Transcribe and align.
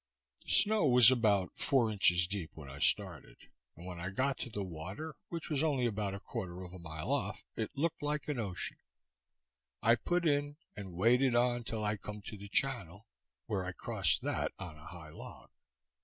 The 0.43 0.49
snow 0.49 0.87
was 0.87 1.11
about 1.11 1.55
four 1.55 1.91
inches 1.91 2.25
deep 2.25 2.49
when 2.55 2.67
I 2.67 2.79
started; 2.79 3.37
and 3.75 3.85
when 3.85 3.99
I 3.99 4.09
got 4.09 4.39
to 4.39 4.49
the 4.49 4.63
water, 4.63 5.13
which 5.29 5.47
was 5.47 5.61
only 5.61 5.85
about 5.85 6.15
a 6.15 6.19
quarter 6.19 6.63
of 6.63 6.73
a 6.73 6.79
mile 6.79 7.11
off, 7.11 7.43
it 7.55 7.69
look'd 7.77 8.01
like 8.01 8.27
an 8.27 8.39
ocean. 8.39 8.77
I 9.79 9.93
put 9.93 10.25
in, 10.25 10.57
and 10.75 10.93
waded 10.95 11.35
on 11.35 11.63
till 11.65 11.83
I 11.85 11.97
come 11.97 12.23
to 12.23 12.35
the 12.35 12.49
channel, 12.49 13.05
where 13.45 13.63
I 13.63 13.73
crossed 13.73 14.23
that 14.23 14.51
on 14.57 14.75
a 14.75 14.87
high 14.87 15.11
log. 15.11 15.51